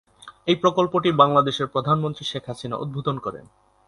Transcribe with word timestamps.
এই 0.47 0.55
প্রকল্পটি 0.55 1.09
বাংলাদেশের 1.13 1.67
প্রধানমন্ত্রী 1.67 2.23
শেখ 2.25 2.43
হাসিনা 2.47 2.75
উদ্বোধন 2.77 3.15
করেন। 3.19 3.45